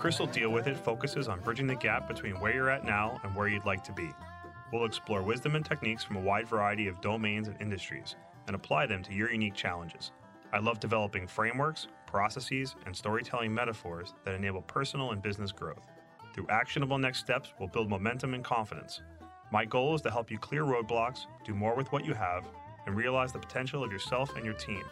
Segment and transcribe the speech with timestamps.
[0.00, 3.36] Chris'll Deal With It focuses on bridging the gap between where you're at now and
[3.36, 4.08] where you'd like to be.
[4.72, 8.16] We'll explore wisdom and techniques from a wide variety of domains and industries
[8.46, 10.12] and apply them to your unique challenges.
[10.54, 15.84] I love developing frameworks, processes, and storytelling metaphors that enable personal and business growth.
[16.32, 19.02] Through actionable next steps, we'll build momentum and confidence.
[19.52, 22.46] My goal is to help you clear roadblocks, do more with what you have,
[22.86, 24.82] and realize the potential of yourself and your team.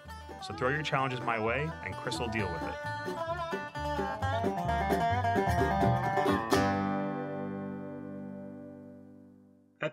[0.47, 2.75] So throw your challenges my way, and Chris will deal with it.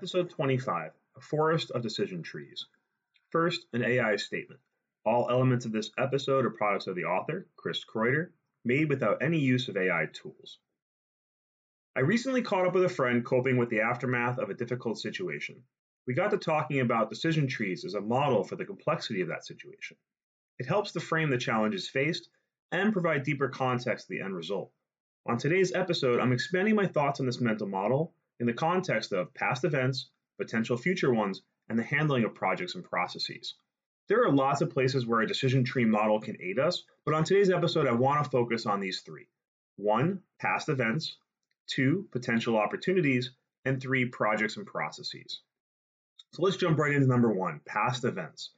[0.05, 2.67] Episode 25 A Forest of Decision Trees.
[3.31, 4.59] First, an AI statement.
[5.03, 8.29] All elements of this episode are products of the author, Chris Kreuter,
[8.63, 10.59] made without any use of AI tools.
[11.95, 15.63] I recently caught up with a friend coping with the aftermath of a difficult situation.
[16.05, 19.43] We got to talking about decision trees as a model for the complexity of that
[19.43, 19.97] situation.
[20.59, 22.29] It helps to frame the challenges faced
[22.71, 24.71] and provide deeper context to the end result.
[25.25, 29.33] On today's episode, I'm expanding my thoughts on this mental model in the context of
[29.33, 33.55] past events, potential future ones, and the handling of projects and processes.
[34.07, 37.23] There are lots of places where a decision tree model can aid us, but on
[37.23, 39.27] today's episode, I want to focus on these three.
[39.77, 41.17] One, past events.
[41.67, 43.31] Two, potential opportunities.
[43.65, 45.41] And three, projects and processes.
[46.33, 48.51] So let's jump right into number one, past events.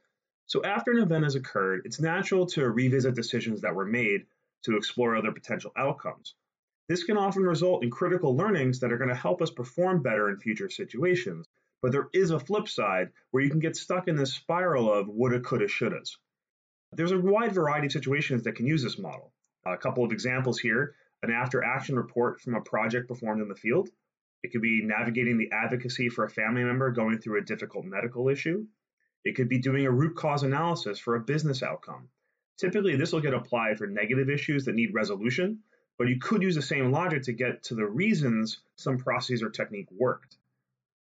[0.46, 4.26] So after an event has occurred, it's natural to revisit decisions that were made
[4.64, 6.34] to explore other potential outcomes.
[6.88, 10.30] This can often result in critical learnings that are going to help us perform better
[10.30, 11.46] in future situations,
[11.82, 15.06] but there is a flip side where you can get stuck in this spiral of
[15.06, 16.16] woulda, coulda, shouldas.
[16.92, 19.32] There's a wide variety of situations that can use this model.
[19.66, 23.54] A couple of examples here an after action report from a project performed in the
[23.54, 23.88] field.
[24.42, 28.28] It could be navigating the advocacy for a family member going through a difficult medical
[28.28, 28.66] issue.
[29.24, 32.08] It could be doing a root cause analysis for a business outcome.
[32.56, 35.58] Typically, this will get applied for negative issues that need resolution,
[35.98, 39.50] but you could use the same logic to get to the reasons some process or
[39.50, 40.36] technique worked.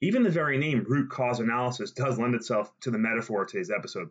[0.02, 3.72] Even the very name root cause analysis does lend itself to the metaphor of today's
[3.72, 4.09] episode.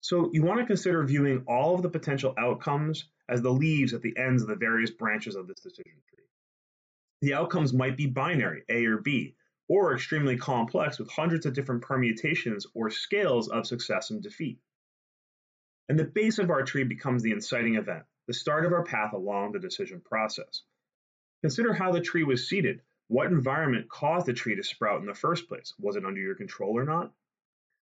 [0.00, 4.02] So you want to consider viewing all of the potential outcomes as the leaves at
[4.02, 6.24] the ends of the various branches of this decision tree.
[7.22, 9.36] The outcomes might be binary, A or B,
[9.68, 14.58] or extremely complex with hundreds of different permutations or scales of success and defeat.
[15.88, 19.12] And the base of our tree becomes the inciting event, the start of our path
[19.12, 20.62] along the decision process.
[21.42, 25.12] Consider how the tree was seeded, what environment caused the tree to sprout in the
[25.12, 25.74] first place?
[25.78, 27.12] Was it under your control or not?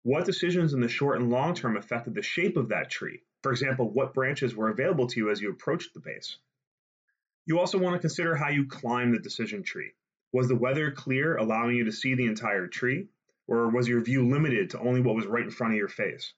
[0.02, 3.22] What decisions in the short and long term affected the shape of that tree?
[3.42, 6.36] For example, what branches were available to you as you approached the base?
[7.46, 9.94] You also want to consider how you climb the decision tree.
[10.34, 13.08] Was the weather clear, allowing you to see the entire tree?
[13.48, 16.34] Or was your view limited to only what was right in front of your face?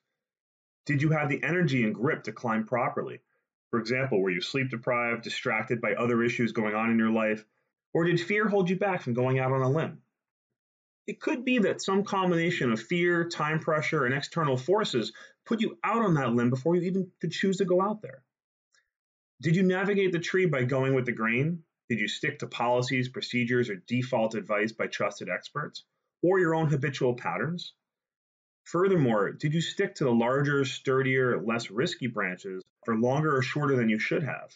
[0.86, 3.22] Did you have the energy and grip to climb properly?
[3.72, 7.46] For example, were you sleep deprived, distracted by other issues going on in your life,
[7.94, 10.02] or did fear hold you back from going out on a limb?
[11.08, 15.14] It could be that some combination of fear, time pressure, and external forces
[15.46, 18.24] put you out on that limb before you even could choose to go out there.
[19.42, 21.64] Did you navigate the tree by going with the grain?
[21.90, 25.84] Did you stick to policies, procedures, or default advice by trusted experts,
[26.24, 27.74] or your own habitual patterns?
[28.66, 33.76] Furthermore, did you stick to the larger, sturdier, less risky branches for longer or shorter
[33.76, 34.52] than you should have?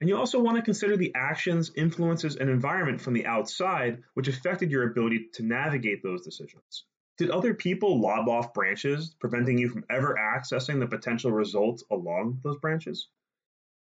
[0.00, 4.28] And you also want to consider the actions, influences, and environment from the outside, which
[4.28, 6.84] affected your ability to navigate those decisions.
[7.16, 12.40] Did other people lob off branches, preventing you from ever accessing the potential results along
[12.42, 13.08] those branches?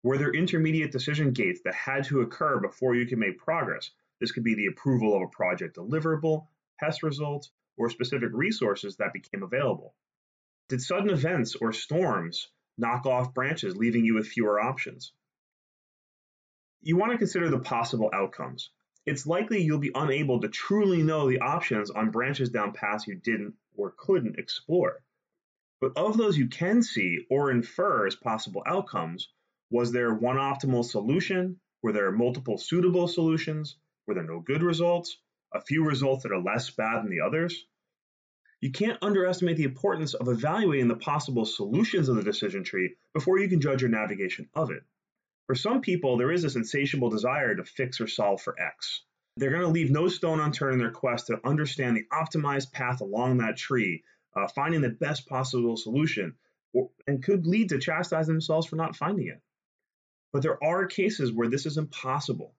[0.04, 3.90] Were there intermediate decision gates that had to occur before you could make progress?
[4.20, 6.48] This could be the approval of a project deliverable,
[6.80, 9.96] test results, or specific resources that became available.
[10.68, 15.14] Did sudden events or storms knock off branches, leaving you with fewer options?
[16.82, 18.70] You want to consider the possible outcomes.
[19.06, 23.16] It's likely you'll be unable to truly know the options on branches down paths you
[23.16, 25.02] didn't or couldn't explore.
[25.82, 29.30] But of those you can see or infer as possible outcomes,
[29.72, 31.60] was there one optimal solution?
[31.82, 33.78] Were there multiple suitable solutions?
[34.06, 35.18] Were there no good results?
[35.52, 37.66] A few results that are less bad than the others?
[38.62, 43.40] You can't underestimate the importance of evaluating the possible solutions of the decision tree before
[43.40, 44.84] you can judge your navigation of it.
[45.48, 49.04] For some people, there is this insatiable desire to fix or solve for X.
[49.38, 53.00] They're going to leave no stone unturned in their quest to understand the optimized path
[53.02, 54.04] along that tree,
[54.36, 56.36] uh, finding the best possible solution,
[56.74, 59.42] or, and could lead to chastising themselves for not finding it.
[60.34, 62.54] But there are cases where this is impossible.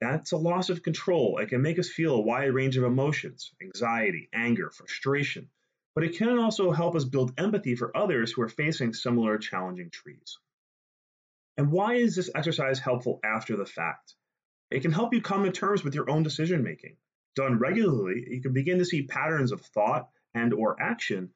[0.00, 1.38] That's a loss of control.
[1.38, 5.50] It can make us feel a wide range of emotions anxiety, anger, frustration.
[5.94, 9.90] But it can also help us build empathy for others who are facing similar challenging
[9.90, 10.38] trees.
[11.56, 14.14] And why is this exercise helpful after the fact?
[14.70, 16.96] It can help you come to terms with your own decision making.
[17.34, 21.34] Done regularly, you can begin to see patterns of thought and or action,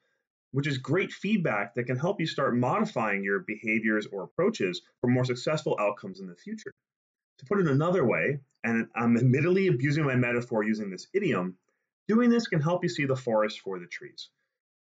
[0.51, 5.09] which is great feedback that can help you start modifying your behaviors or approaches for
[5.09, 6.73] more successful outcomes in the future.
[7.39, 11.57] To put it another way, and I'm admittedly abusing my metaphor using this idiom,
[12.07, 14.29] doing this can help you see the forest for the trees.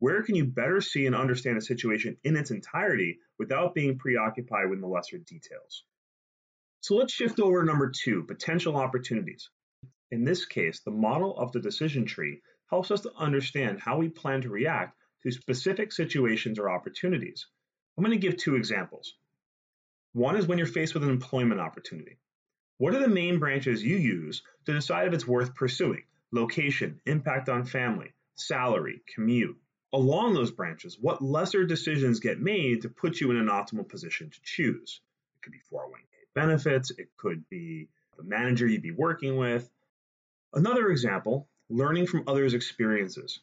[0.00, 4.70] Where can you better see and understand a situation in its entirety without being preoccupied
[4.70, 5.84] with the lesser details?
[6.80, 9.50] So let's shift over to number two, potential opportunities.
[10.10, 14.08] In this case, the model of the decision tree helps us to understand how we
[14.08, 17.46] plan to react to specific situations or opportunities.
[17.96, 19.14] I'm going to give two examples.
[20.14, 22.18] One is when you're faced with an employment opportunity.
[22.80, 26.02] What are the main branches you use to decide if it's worth pursuing?
[26.32, 29.58] Location, impact on family, salary, commute,
[29.92, 34.30] along those branches, what lesser decisions get made to put you in an optimal position
[34.30, 35.02] to choose?
[35.36, 39.68] It could be 401k benefits, it could be the manager you'd be working with.
[40.54, 43.40] Another example, learning from others' experiences.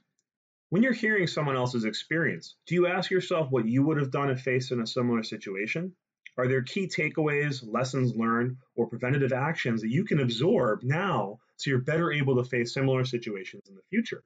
[0.70, 4.32] When you're hearing someone else's experience, do you ask yourself what you would have done
[4.32, 5.94] if faced in a similar situation?
[6.38, 11.72] Are there key takeaways, lessons learned, or preventative actions that you can absorb now so
[11.72, 14.24] you're better able to face similar situations in the future?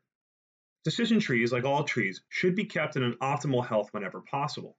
[0.83, 4.75] Decision trees, like all trees, should be kept in an optimal health whenever possible.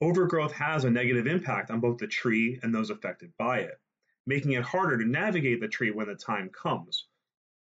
[0.00, 3.80] Overgrowth has a negative impact on both the tree and those affected by it,
[4.26, 7.06] making it harder to navigate the tree when the time comes.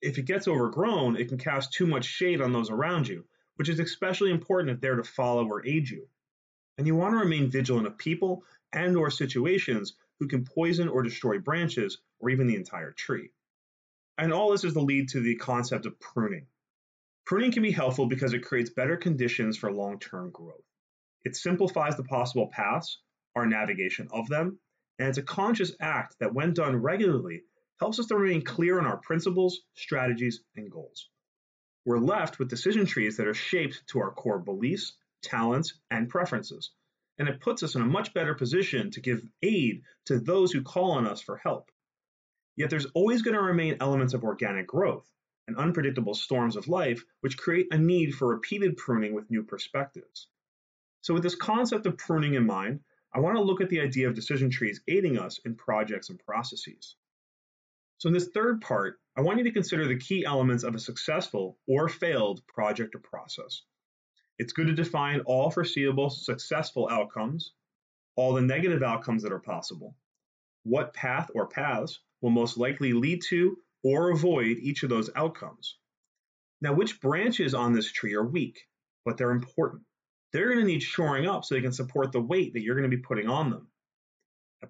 [0.02, 3.24] If it gets overgrown, it can cast too much shade on those around you,
[3.56, 6.10] which is especially important if they're to follow or aid you.
[6.78, 8.44] And you want to remain vigilant of people
[8.76, 13.32] and or situations who can poison or destroy branches or even the entire tree.
[14.18, 16.48] And all this is to lead to the concept of pruning.
[17.26, 20.64] Pruning can be helpful because it creates better conditions for long-term growth.
[21.24, 23.00] It simplifies the possible paths,
[23.36, 24.60] our navigation of them,
[25.00, 27.44] and it's a conscious act that when done regularly
[27.80, 31.10] helps us to remain clear on our principles, strategies, and goals.
[31.84, 36.72] We're left with decision trees that are shaped to our core beliefs, talents, and preferences,
[37.18, 40.62] and it puts us in a much better position to give aid to those who
[40.62, 41.72] call on us for help.
[42.56, 45.10] Yet there's always going to remain elements of organic growth,
[45.48, 50.28] and unpredictable storms of life, which create a need for repeated pruning with new perspectives.
[51.02, 52.80] So, with this concept of pruning in mind,
[53.14, 56.20] I want to look at the idea of decision trees aiding us in projects and
[56.20, 56.96] processes.
[58.00, 60.80] So, in this third part, I want you to consider the key elements of a
[60.80, 63.62] successful or failed project or process.
[64.38, 67.54] It's good to define all foreseeable successful outcomes,
[68.16, 69.96] all the negative outcomes that are possible,
[70.64, 75.78] what path or paths will most likely lead to or avoid each of those outcomes.
[76.60, 78.68] Now, which branches on this tree are weak,
[79.06, 79.84] but they're important?
[80.32, 82.90] They're going to need shoring up so they can support the weight that you're going
[82.90, 83.68] to be putting on them.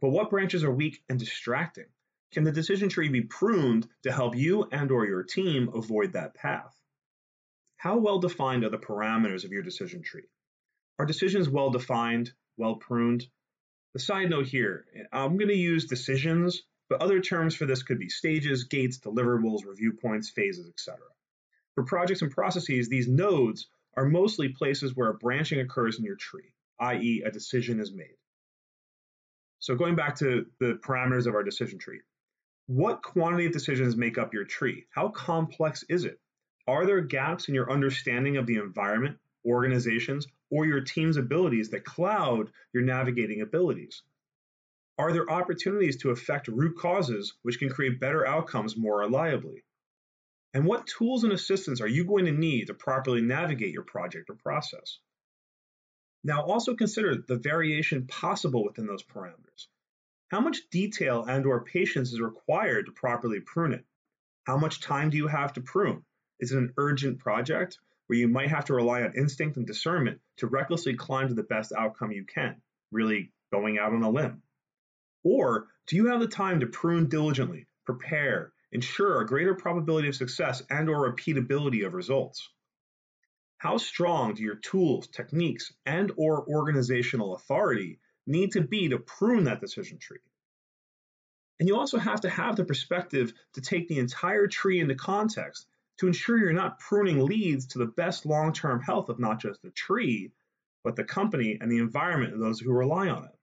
[0.02, 1.88] But what branches are weak and distracting?
[2.34, 6.36] Can the decision tree be pruned to help you and or your team avoid that
[6.36, 6.76] path?
[7.78, 10.30] How well defined are the parameters of your decision tree?
[11.00, 13.28] Are decisions well defined, well pruned?
[13.94, 18.00] The side note here, I'm going to use decisions but other terms for this could
[18.00, 21.00] be stages, gates, deliverables, review points, phases, etc.
[21.74, 26.16] For projects and processes, these nodes are mostly places where a branching occurs in your
[26.16, 27.24] tree, i.e.
[27.26, 28.18] a decision is made.
[29.60, 32.02] So going back to the parameters of our decision tree,
[32.68, 34.86] what quantity of decisions make up your tree?
[34.92, 36.20] How complex is it?
[36.68, 41.86] Are there gaps in your understanding of the environment, organizations, or your team's abilities that
[41.86, 44.02] cloud your navigating abilities?
[44.98, 49.64] Are there opportunities to affect root causes which can create better outcomes more reliably?
[50.54, 54.30] And what tools and assistance are you going to need to properly navigate your project
[54.30, 55.00] or process?
[56.24, 59.68] Now also consider the variation possible within those parameters.
[60.30, 63.86] How much detail and or patience is required to properly prune it?
[64.46, 66.04] How much time do you have to prune?
[66.40, 70.48] Is an urgent project where you might have to rely on instinct and discernment to
[70.48, 72.62] recklessly climb to the best outcome you can,
[72.92, 74.42] really going out on a limb?
[75.24, 80.16] Or do you have the time to prune diligently, prepare, ensure a greater probability of
[80.16, 82.50] success and or repeatability of results?
[83.58, 89.46] How strong do your tools, techniques, and or organizational authority need to be to prune
[89.46, 90.20] that decision tree?
[91.60, 95.68] And you also have to have the perspective to take the entire tree into context
[95.98, 99.72] to ensure you're not pruning leads to the best long-term health of not just the
[99.72, 100.32] tree,
[100.84, 103.38] but the company and the environment of those who rely on it.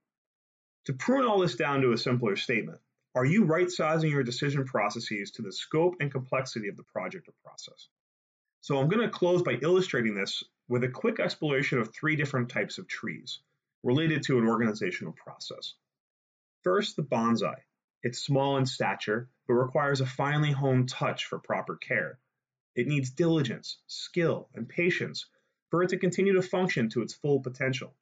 [0.85, 2.79] To prune all this down to a simpler statement,
[3.15, 7.27] are you right sizing your decision processes to the scope and complexity of the project
[7.27, 7.87] or process?
[8.61, 12.49] So I'm going to close by illustrating this with a quick exploration of three different
[12.49, 13.39] types of trees
[13.83, 15.73] related to an organizational process.
[16.63, 17.55] First, the bonsai.
[18.03, 22.19] It's small in stature, but requires a finely honed touch for proper care.
[22.75, 25.27] It needs diligence, skill, and patience
[25.69, 27.95] for it to continue to function to its full potential.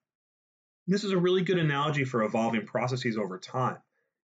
[0.88, 3.78] This is a really good analogy for evolving processes over time.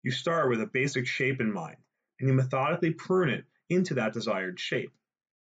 [0.02, 1.76] You start with a basic shape in mind,
[2.18, 4.92] and you methodically prune it into that desired shape.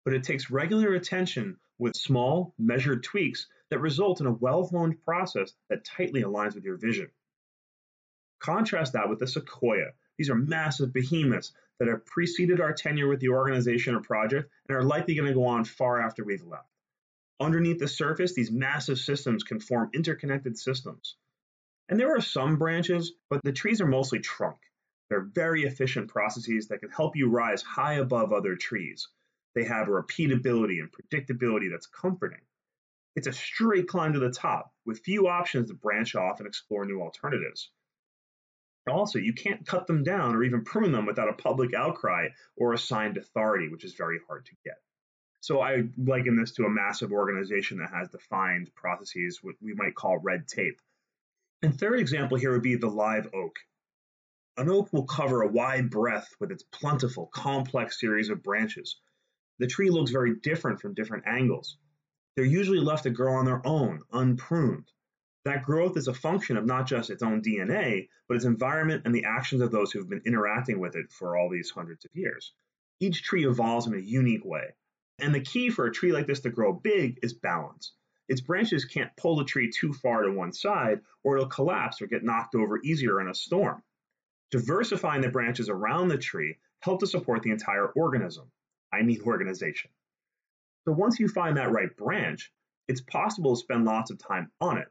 [0.03, 5.03] But it takes regular attention with small, measured tweaks that result in a well honed
[5.03, 7.09] process that tightly aligns with your vision.
[8.39, 9.93] Contrast that with the sequoia.
[10.21, 14.77] These are massive behemoths that have preceded our tenure with the organization or project and
[14.77, 16.69] are likely going to go on far after we've left.
[17.39, 21.15] Underneath the surface, these massive systems can form interconnected systems.
[21.89, 24.59] And there are some branches, but the trees are mostly trunk.
[25.09, 29.07] They're very efficient processes that can help you rise high above other trees.
[29.55, 32.41] They have repeatability and predictability that's comforting.
[33.15, 36.85] It's a straight climb to the top with few options to branch off and explore
[36.85, 37.71] new alternatives.
[38.87, 42.73] Also, you can't cut them down or even prune them without a public outcry or
[42.73, 44.81] assigned authority, which is very hard to get.
[45.39, 49.95] So I liken this to a massive organization that has defined processes, what we might
[49.95, 50.79] call red tape.
[51.61, 53.55] And third example here would be the live oak.
[54.57, 58.99] An oak will cover a wide breadth with its plentiful, complex series of branches.
[59.59, 61.77] The tree looks very different from different angles.
[62.35, 64.91] They're usually left to grow on their own, unpruned.
[65.43, 69.15] That growth is a function of not just its own DNA, but its environment and
[69.15, 72.11] the actions of those who have been interacting with it for all these hundreds of
[72.13, 72.53] years.
[72.99, 74.75] Each tree evolves in a unique way.
[75.19, 77.93] And the key for a tree like this to grow big is balance.
[78.27, 82.07] Its branches can't pull the tree too far to one side, or it'll collapse or
[82.07, 83.83] get knocked over easier in a storm.
[84.51, 88.51] Diversifying the branches around the tree help to support the entire organism.
[88.93, 89.91] I mean organization.
[90.85, 92.51] So once you find that right branch,
[92.87, 94.87] it's possible to spend lots of time on it.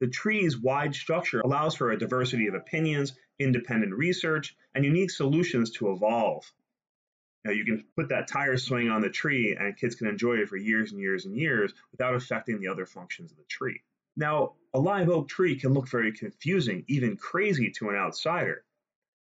[0.00, 5.70] The tree's wide structure allows for a diversity of opinions, independent research, and unique solutions
[5.72, 6.50] to evolve
[7.48, 10.48] know, you can put that tire swing on the tree and kids can enjoy it
[10.48, 13.82] for years and years and years without affecting the other functions of the tree.
[14.16, 18.64] Now, a live oak tree can look very confusing, even crazy to an outsider.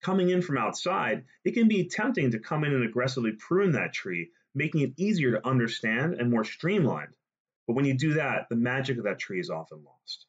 [0.02, 3.94] Coming in from outside, it can be tempting to come in and aggressively prune that
[3.94, 7.16] tree, making it easier to understand and more streamlined.
[7.66, 10.27] But when you do that, the magic of that tree is often lost.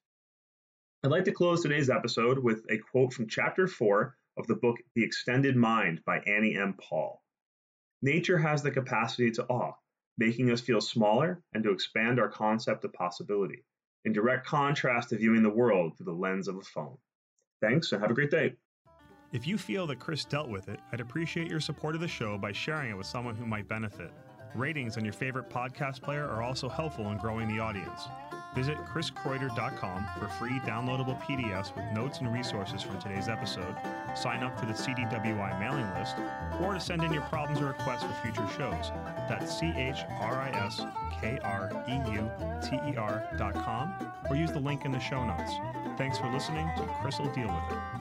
[1.05, 4.79] I'd like to close today's episode with a quote from chapter 4 of the book
[4.97, 6.75] The Extended Mind by Annie M.
[6.77, 7.23] Paul.
[8.03, 9.75] Nature has the capacity to awe,
[10.19, 13.65] making us feel smaller and to expand our concept of possibility,
[14.05, 16.99] in direct contrast to viewing the world through the lens of a phone.
[17.61, 18.55] Thanks and have a great day.
[19.33, 22.37] If you feel that Chris dealt with it, I'd appreciate your support of the show
[22.39, 24.11] by sharing it with someone who might benefit.
[24.55, 28.09] Ratings on your favorite podcast player are also helpful in growing the audience.
[28.55, 33.77] Visit chriskreuter.com for free downloadable PDFs with notes and resources from today's episode,
[34.17, 36.17] sign up for the CDWI mailing list,
[36.61, 38.91] or to send in your problems or requests for future shows.
[39.29, 40.81] That's C H R I S
[41.21, 42.31] K R E U
[42.63, 45.53] T E R.com, or use the link in the show notes.
[45.99, 47.98] Thanks for listening to Chris will deal with it.